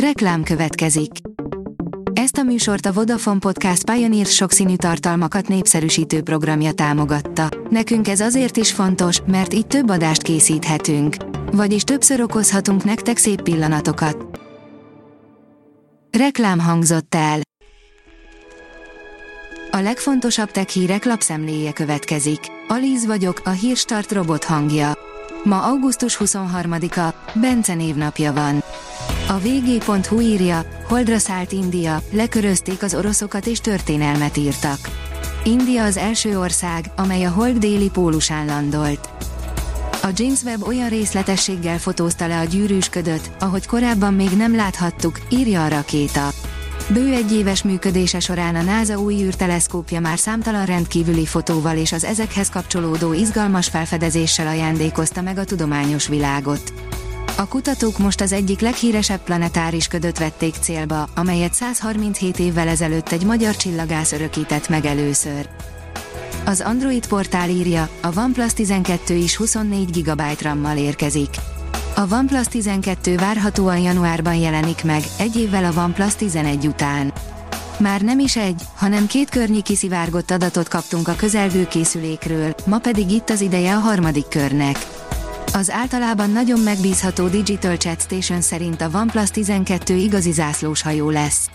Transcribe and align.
Reklám 0.00 0.42
következik. 0.42 1.10
Ezt 2.12 2.36
a 2.36 2.42
műsort 2.42 2.86
a 2.86 2.92
Vodafone 2.92 3.38
Podcast 3.38 3.90
Pioneer 3.90 4.26
sokszínű 4.26 4.76
tartalmakat 4.76 5.48
népszerűsítő 5.48 6.22
programja 6.22 6.72
támogatta. 6.72 7.48
Nekünk 7.70 8.08
ez 8.08 8.20
azért 8.20 8.56
is 8.56 8.72
fontos, 8.72 9.20
mert 9.26 9.54
így 9.54 9.66
több 9.66 9.90
adást 9.90 10.22
készíthetünk. 10.22 11.16
Vagyis 11.52 11.82
többször 11.82 12.20
okozhatunk 12.20 12.84
nektek 12.84 13.16
szép 13.16 13.42
pillanatokat. 13.42 14.40
Reklám 16.18 16.58
hangzott 16.58 17.14
el. 17.14 17.40
A 19.70 19.78
legfontosabb 19.78 20.50
tech 20.50 20.68
hírek 20.68 21.04
lapszemléje 21.04 21.72
következik. 21.72 22.40
Alíz 22.68 23.06
vagyok, 23.06 23.40
a 23.44 23.50
hírstart 23.50 24.12
robot 24.12 24.44
hangja. 24.44 24.92
Ma 25.44 25.62
augusztus 25.62 26.16
23-a, 26.20 27.14
Bence 27.40 27.74
névnapja 27.74 28.32
van. 28.32 28.62
A 29.28 29.38
vg.hu 29.38 30.20
írja, 30.20 30.64
Holdra 30.88 31.18
szállt 31.18 31.52
India, 31.52 32.02
lekörözték 32.10 32.82
az 32.82 32.94
oroszokat 32.94 33.46
és 33.46 33.60
történelmet 33.60 34.36
írtak. 34.36 34.78
India 35.44 35.84
az 35.84 35.96
első 35.96 36.38
ország, 36.38 36.90
amely 36.96 37.24
a 37.24 37.30
Hold 37.30 37.56
déli 37.56 37.90
pólusán 37.90 38.46
landolt. 38.46 39.08
A 40.02 40.08
James 40.14 40.42
Webb 40.42 40.66
olyan 40.66 40.88
részletességgel 40.88 41.78
fotózta 41.78 42.26
le 42.26 42.38
a 42.38 42.44
gyűrűsködöt, 42.44 43.30
ahogy 43.38 43.66
korábban 43.66 44.14
még 44.14 44.30
nem 44.36 44.56
láthattuk, 44.56 45.20
írja 45.28 45.64
a 45.64 45.68
rakéta. 45.68 46.28
Bő 46.88 47.12
egy 47.12 47.32
éves 47.32 47.62
működése 47.62 48.20
során 48.20 48.54
a 48.54 48.62
NASA 48.62 48.98
új 48.98 49.22
űrteleszkópja 49.22 50.00
már 50.00 50.18
számtalan 50.18 50.64
rendkívüli 50.64 51.26
fotóval 51.26 51.76
és 51.76 51.92
az 51.92 52.04
ezekhez 52.04 52.48
kapcsolódó 52.48 53.12
izgalmas 53.12 53.68
felfedezéssel 53.68 54.46
ajándékozta 54.46 55.20
meg 55.22 55.38
a 55.38 55.44
tudományos 55.44 56.08
világot. 56.08 56.72
A 57.38 57.46
kutatók 57.46 57.98
most 57.98 58.20
az 58.20 58.32
egyik 58.32 58.60
leghíresebb 58.60 59.20
planetáris 59.20 59.88
ködöt 59.88 60.18
vették 60.18 60.54
célba, 60.60 61.08
amelyet 61.14 61.54
137 61.54 62.38
évvel 62.38 62.68
ezelőtt 62.68 63.12
egy 63.12 63.24
magyar 63.24 63.56
csillagász 63.56 64.12
örökített 64.12 64.68
meg 64.68 64.84
először. 64.84 65.48
Az 66.44 66.60
Android 66.60 67.06
portál 67.06 67.48
írja, 67.48 67.88
a 68.02 68.18
OnePlus 68.18 68.52
12 68.52 69.14
is 69.14 69.36
24 69.36 70.02
GB 70.02 70.22
RAM-mal 70.40 70.76
érkezik. 70.76 71.28
A 71.96 72.14
OnePlus 72.14 72.46
12 72.46 73.16
várhatóan 73.16 73.78
januárban 73.78 74.34
jelenik 74.34 74.84
meg, 74.84 75.02
egy 75.18 75.36
évvel 75.36 75.64
a 75.64 75.80
OnePlus 75.80 76.14
11 76.14 76.66
után. 76.66 77.12
Már 77.78 78.00
nem 78.00 78.18
is 78.18 78.36
egy, 78.36 78.62
hanem 78.74 79.06
két 79.06 79.30
környi 79.30 79.62
kiszivárgott 79.62 80.30
adatot 80.30 80.68
kaptunk 80.68 81.08
a 81.08 81.16
közelgő 81.16 81.66
készülékről, 81.66 82.54
ma 82.66 82.78
pedig 82.78 83.10
itt 83.10 83.30
az 83.30 83.40
ideje 83.40 83.74
a 83.74 83.78
harmadik 83.78 84.28
körnek. 84.28 84.95
Az 85.52 85.70
általában 85.70 86.30
nagyon 86.30 86.60
megbízható 86.60 87.28
Digital 87.28 87.76
Chat 87.76 88.00
Station 88.00 88.40
szerint 88.40 88.80
a 88.80 88.90
OnePlus 88.94 89.30
12 89.30 89.94
igazi 89.94 90.32
zászlós 90.32 90.82
hajó 90.82 91.10
lesz. 91.10 91.50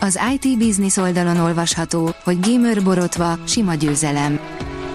Az 0.00 0.18
IT 0.34 0.58
Business 0.58 0.96
oldalon 0.96 1.36
olvasható, 1.36 2.14
hogy 2.24 2.38
gamer 2.40 2.82
borotva, 2.82 3.38
sima 3.46 3.74
győzelem. 3.74 4.40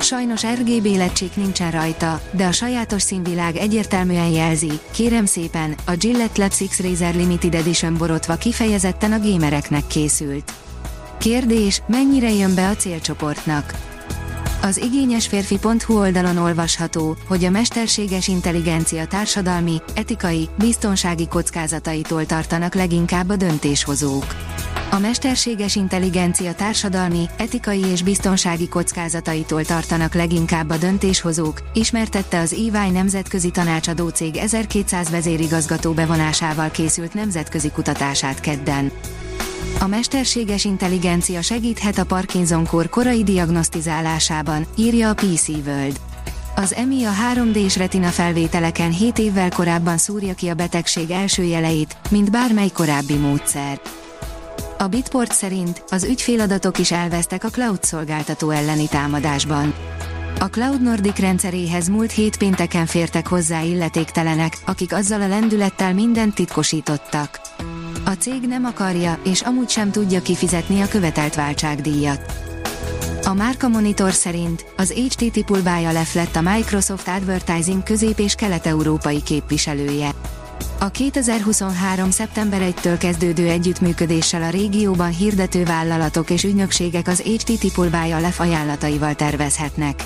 Sajnos 0.00 0.46
RGB 0.46 0.86
lecsék 0.96 1.36
nincsen 1.36 1.70
rajta, 1.70 2.20
de 2.30 2.46
a 2.46 2.52
sajátos 2.52 3.02
színvilág 3.02 3.56
egyértelműen 3.56 4.28
jelzi, 4.28 4.72
kérem 4.90 5.26
szépen, 5.26 5.74
a 5.86 5.94
Gillette 5.96 6.42
Labs 6.42 6.62
X-Razer 6.68 7.14
Limited 7.14 7.54
Edition 7.54 7.96
borotva 7.96 8.36
kifejezetten 8.36 9.12
a 9.12 9.20
gamereknek 9.20 9.86
készült. 9.86 10.52
Kérdés, 11.18 11.82
mennyire 11.86 12.32
jön 12.32 12.54
be 12.54 12.68
a 12.68 12.76
célcsoportnak? 12.76 13.85
Az 14.66 14.76
igényesférfi.hu 14.76 15.98
oldalon 15.98 16.36
olvasható, 16.36 17.16
hogy 17.26 17.44
a 17.44 17.50
mesterséges 17.50 18.28
intelligencia 18.28 19.06
társadalmi, 19.06 19.82
etikai, 19.94 20.48
biztonsági 20.58 21.28
kockázataitól 21.28 22.26
tartanak 22.26 22.74
leginkább 22.74 23.28
a 23.28 23.36
döntéshozók. 23.36 24.24
A 24.90 24.98
mesterséges 24.98 25.76
intelligencia 25.76 26.54
társadalmi, 26.54 27.24
etikai 27.36 27.84
és 27.84 28.02
biztonsági 28.02 28.68
kockázataitól 28.68 29.64
tartanak 29.64 30.14
leginkább 30.14 30.70
a 30.70 30.76
döntéshozók, 30.76 31.62
ismertette 31.72 32.40
az 32.40 32.52
EY 32.52 32.90
nemzetközi 32.90 33.50
tanácsadó 33.50 34.08
cég 34.08 34.36
1200 34.36 35.10
vezérigazgató 35.10 35.92
bevonásával 35.92 36.70
készült 36.70 37.14
nemzetközi 37.14 37.70
kutatását 37.70 38.40
kedden. 38.40 38.90
A 39.80 39.86
mesterséges 39.86 40.64
intelligencia 40.64 41.42
segíthet 41.42 41.98
a 41.98 42.04
Parkinson-kór 42.04 42.88
korai 42.88 43.22
diagnosztizálásában, 43.22 44.66
írja 44.76 45.08
a 45.08 45.14
PC 45.14 45.48
World. 45.48 46.00
Az 46.56 46.74
EMI 46.74 47.04
a 47.04 47.10
3D-s 47.34 47.76
retina 47.76 48.08
felvételeken 48.08 48.90
7 48.90 49.18
évvel 49.18 49.50
korábban 49.50 49.98
szúrja 49.98 50.34
ki 50.34 50.48
a 50.48 50.54
betegség 50.54 51.10
első 51.10 51.42
jeleit, 51.42 51.96
mint 52.10 52.30
bármely 52.30 52.68
korábbi 52.68 53.14
módszer. 53.14 53.80
A 54.78 54.86
Bitport 54.86 55.32
szerint 55.32 55.84
az 55.88 56.04
ügyféladatok 56.04 56.78
is 56.78 56.92
elvesztek 56.92 57.44
a 57.44 57.48
cloud 57.48 57.82
szolgáltató 57.82 58.50
elleni 58.50 58.88
támadásban. 58.88 59.74
A 60.38 60.44
Cloud 60.44 60.82
Nordic 60.82 61.18
rendszeréhez 61.18 61.88
múlt 61.88 62.12
hét 62.12 62.36
pénteken 62.36 62.86
fértek 62.86 63.26
hozzá 63.26 63.62
illetéktelenek, 63.62 64.58
akik 64.66 64.92
azzal 64.92 65.20
a 65.20 65.28
lendülettel 65.28 65.94
mindent 65.94 66.34
titkosítottak. 66.34 67.40
A 68.08 68.12
cég 68.18 68.40
nem 68.40 68.64
akarja, 68.64 69.18
és 69.24 69.40
amúgy 69.40 69.68
sem 69.68 69.90
tudja 69.90 70.22
kifizetni 70.22 70.80
a 70.80 70.88
követelt 70.88 71.34
váltságdíjat. 71.34 72.32
A 73.24 73.34
Márka 73.34 73.68
Monitor 73.68 74.12
szerint 74.12 74.64
az 74.76 74.90
HTT 74.90 75.44
pulbája 75.44 75.92
lett 75.92 76.36
a 76.36 76.40
Microsoft 76.40 77.08
Advertising 77.08 77.82
közép- 77.82 78.18
és 78.18 78.34
kelet-európai 78.34 79.22
képviselője. 79.22 80.10
A 80.78 80.88
2023. 80.88 82.10
szeptember 82.10 82.60
1-től 82.62 82.96
kezdődő 82.98 83.48
együttműködéssel 83.48 84.42
a 84.42 84.50
régióban 84.50 85.10
hirdető 85.10 85.64
vállalatok 85.64 86.30
és 86.30 86.44
ügynökségek 86.44 87.08
az 87.08 87.20
HTT 87.20 87.72
pulbája 87.72 88.18
lef 88.18 88.40
ajánlataival 88.40 89.14
tervezhetnek. 89.14 90.04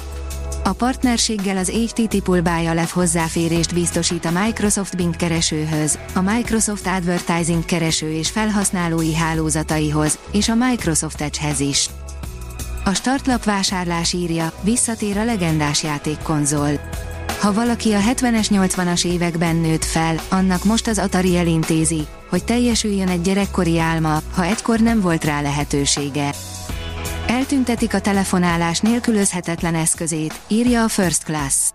A 0.65 0.72
partnerséggel 0.72 1.56
az 1.56 1.69
HTTP 1.69 2.43
Biolef 2.43 2.93
hozzáférést 2.93 3.75
biztosít 3.75 4.25
a 4.25 4.31
Microsoft 4.44 4.97
Bing 4.97 5.16
keresőhöz, 5.16 5.98
a 6.15 6.21
Microsoft 6.21 6.87
Advertising 6.87 7.65
kereső 7.65 8.12
és 8.12 8.31
felhasználói 8.31 9.15
hálózataihoz, 9.15 10.19
és 10.32 10.48
a 10.48 10.54
Microsoft 10.54 11.21
Edge-hez 11.21 11.60
is. 11.60 11.88
A 12.84 12.94
startlap 12.94 13.44
vásárlás 13.44 14.12
írja, 14.12 14.53
visszatér 14.62 15.19
a 15.19 15.25
legendás 15.25 15.82
játékkonzol. 15.82 16.71
Ha 17.41 17.53
valaki 17.53 17.92
a 17.92 18.00
70-es 18.00 18.47
80-as 18.50 19.04
években 19.04 19.56
nőtt 19.56 19.84
fel, 19.84 20.21
annak 20.28 20.65
most 20.65 20.87
az 20.87 20.98
Atari 20.98 21.37
elintézi, 21.37 22.06
hogy 22.28 22.44
teljesüljön 22.44 23.09
egy 23.09 23.21
gyerekkori 23.21 23.78
álma, 23.78 24.22
ha 24.34 24.44
egykor 24.44 24.81
nem 24.81 25.00
volt 25.00 25.25
rá 25.25 25.41
lehetősége. 25.41 26.31
Eltüntetik 27.26 27.94
a 27.94 28.00
telefonálás 28.00 28.81
nélkülözhetetlen 28.81 29.75
eszközét, 29.75 30.41
írja 30.48 30.84
a 30.84 30.88
First 30.88 31.25
Class. 31.25 31.70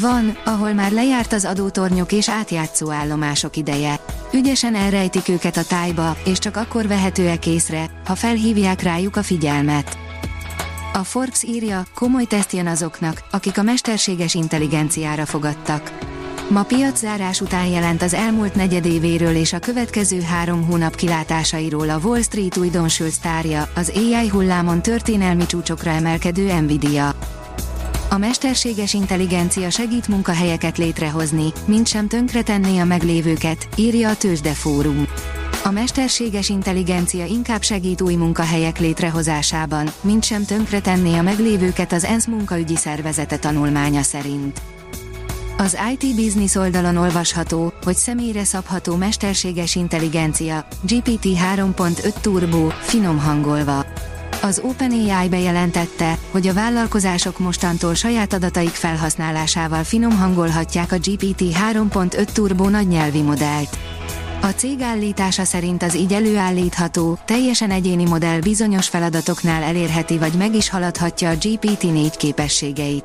Van, 0.00 0.38
ahol 0.44 0.72
már 0.72 0.92
lejárt 0.92 1.32
az 1.32 1.44
adótornyok 1.44 2.12
és 2.12 2.28
átjátszó 2.28 2.90
állomások 2.90 3.56
ideje. 3.56 4.00
Ügyesen 4.32 4.74
elrejtik 4.74 5.28
őket 5.28 5.56
a 5.56 5.64
tájba, 5.64 6.16
és 6.24 6.38
csak 6.38 6.56
akkor 6.56 6.86
vehetőek 6.86 7.46
észre, 7.46 7.90
ha 8.04 8.14
felhívják 8.14 8.82
rájuk 8.82 9.16
a 9.16 9.22
figyelmet. 9.22 9.98
A 10.92 11.04
Forbes 11.04 11.42
írja, 11.42 11.82
komoly 11.94 12.24
teszt 12.24 12.52
jön 12.52 12.66
azoknak, 12.66 13.22
akik 13.30 13.58
a 13.58 13.62
mesterséges 13.62 14.34
intelligenciára 14.34 15.26
fogadtak. 15.26 16.13
Ma 16.54 16.62
piaczárás 16.62 17.40
után 17.40 17.66
jelent 17.66 18.02
az 18.02 18.14
elmúlt 18.14 18.54
negyedévéről 18.54 19.34
és 19.34 19.52
a 19.52 19.58
következő 19.58 20.20
három 20.20 20.66
hónap 20.66 20.94
kilátásairól 20.94 21.90
a 21.90 21.98
Wall 22.02 22.22
Street 22.22 22.56
újdonsült 22.56 23.10
sztárja, 23.10 23.68
az 23.74 23.92
AI 23.94 24.28
hullámon 24.28 24.82
történelmi 24.82 25.46
csúcsokra 25.46 25.90
emelkedő 25.90 26.60
Nvidia. 26.60 27.14
A 28.10 28.18
mesterséges 28.18 28.94
intelligencia 28.94 29.70
segít 29.70 30.08
munkahelyeket 30.08 30.78
létrehozni, 30.78 31.52
mint 31.66 31.86
sem 31.86 32.08
tönkretenné 32.08 32.78
a 32.78 32.84
meglévőket, 32.84 33.68
írja 33.76 34.08
a 34.08 34.16
Tőzsdefórum. 34.16 35.06
A 35.64 35.70
mesterséges 35.70 36.48
intelligencia 36.48 37.24
inkább 37.24 37.62
segít 37.62 38.00
új 38.00 38.14
munkahelyek 38.14 38.78
létrehozásában, 38.78 39.88
mint 40.00 40.24
sem 40.24 40.44
tönkretenné 40.44 41.16
a 41.16 41.22
meglévőket 41.22 41.92
az 41.92 42.04
ENSZ 42.04 42.26
munkaügyi 42.26 42.76
szervezete 42.76 43.38
tanulmánya 43.38 44.02
szerint. 44.02 44.60
Az 45.56 45.76
IT 45.92 46.14
Business 46.14 46.54
oldalon 46.54 46.96
olvasható, 46.96 47.72
hogy 47.82 47.96
személyre 47.96 48.44
szabható 48.44 48.96
mesterséges 48.96 49.74
intelligencia, 49.74 50.66
GPT 50.80 51.24
3.5 51.24 52.12
Turbo, 52.20 52.68
finom 52.68 53.18
hangolva. 53.18 53.84
Az 54.42 54.60
OpenAI 54.64 55.28
bejelentette, 55.28 56.18
hogy 56.30 56.46
a 56.46 56.52
vállalkozások 56.52 57.38
mostantól 57.38 57.94
saját 57.94 58.32
adataik 58.32 58.68
felhasználásával 58.68 59.84
finom 59.84 60.18
hangolhatják 60.18 60.92
a 60.92 60.96
GPT 60.96 61.40
3.5 61.40 62.24
Turbo 62.24 62.68
nagy 62.68 62.88
nyelvi 62.88 63.22
modellt. 63.22 63.78
A 64.42 64.46
cég 64.46 64.80
állítása 64.80 65.44
szerint 65.44 65.82
az 65.82 65.96
így 65.96 66.12
előállítható, 66.12 67.18
teljesen 67.24 67.70
egyéni 67.70 68.04
modell 68.04 68.40
bizonyos 68.40 68.88
feladatoknál 68.88 69.62
elérheti 69.62 70.18
vagy 70.18 70.32
meg 70.32 70.54
is 70.54 70.68
haladhatja 70.68 71.30
a 71.30 71.34
GPT-4 71.34 72.12
képességeit. 72.16 73.04